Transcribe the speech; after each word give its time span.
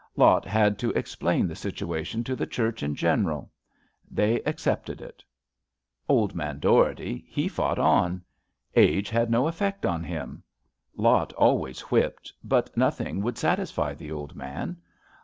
Lot 0.15 0.45
had 0.45 0.79
to 0.79 0.89
explain 0.93 1.47
the 1.47 1.55
situation 1.55 2.23
to 2.23 2.35
the 2.35 2.47
church 2.47 2.81
in 2.81 2.95
general. 2.95 3.51
They 4.09 4.41
accepted 4.45 4.99
it. 4.99 5.21
44 5.21 5.21
ABAFT 5.21 5.23
THE 5.27 6.03
FUNNEL 6.09 6.19
Old 6.19 6.33
man 6.35 6.59
Dougherty 6.59 7.25
he 7.27 7.47
fought 7.47 7.77
on. 7.77 8.23
Age 8.73 9.09
had 9.11 9.29
no 9.29 9.45
effect 9.47 9.85
on 9.85 10.03
him. 10.03 10.41
Lot 10.95 11.33
always 11.33 11.81
whipped, 11.91 12.33
but 12.43 12.75
noth 12.75 12.99
ing 12.99 13.21
would 13.21 13.37
satisfy 13.37 13.93
the 13.93 14.11
old 14.11 14.35
man. 14.35 14.77